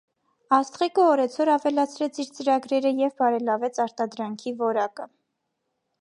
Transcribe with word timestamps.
Աստղիկը 0.55 1.03
օրեցօր 1.09 1.51
ավելացրեց 1.57 2.19
իր 2.25 2.31
ծրագրերը 2.39 2.95
և 3.03 3.15
բարելավեց 3.23 3.81
արտադրանքի 3.87 4.59
որակը։ 4.67 5.11